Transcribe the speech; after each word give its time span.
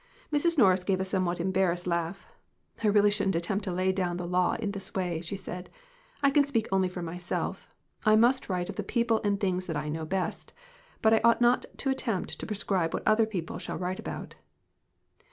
Mrs. 0.33 0.57
Norris 0.57 0.83
gave 0.83 0.99
a 0.99 1.05
somewhat 1.05 1.39
embarrassed 1.39 1.85
laugh. 1.85 2.25
"I 2.83 2.87
really 2.87 3.11
shouldn't 3.11 3.35
attempt 3.35 3.63
to 3.65 3.71
lay 3.71 3.91
down 3.91 4.17
the 4.17 4.25
law 4.25 4.53
in 4.55 4.71
this 4.71 4.95
way," 4.95 5.21
she 5.21 5.35
said. 5.35 5.69
"I 6.23 6.31
can 6.31 6.43
speak 6.43 6.67
only 6.71 6.89
for 6.89 7.03
myself 7.03 7.69
I 8.03 8.15
must 8.15 8.49
write 8.49 8.67
of 8.67 8.77
the 8.77 8.83
people 8.83 9.21
and 9.23 9.39
things 9.39 9.67
that 9.67 9.77
I 9.77 9.89
know 9.89 10.05
best, 10.05 10.53
but 11.03 11.13
I 11.13 11.21
ought 11.23 11.39
not 11.39 11.67
to 11.77 11.91
attempt 11.91 12.39
to 12.39 12.47
prescribe 12.47 12.95
what 12.95 13.07
other 13.07 13.27
people 13.27 13.59
shall 13.59 13.77
write 13.77 13.99
about." 13.99 14.33